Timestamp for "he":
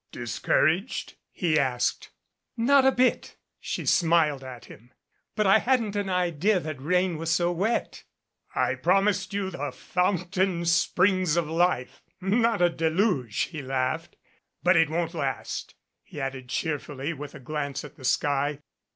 1.31-1.59, 13.51-13.61, 16.01-16.19